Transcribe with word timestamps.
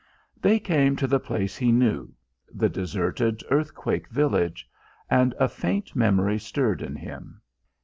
They 0.41 0.57
came 0.57 0.95
to 0.95 1.05
the 1.05 1.19
place 1.19 1.57
he 1.57 1.71
knew 1.71 2.15
the 2.51 2.69
deserted 2.69 3.43
earthquake 3.51 4.09
village 4.09 4.67
and 5.11 5.35
a 5.39 5.47
faint 5.47 5.95
memory 5.95 6.39
stirred 6.39 6.81
in 6.81 6.95
him. 6.95 7.39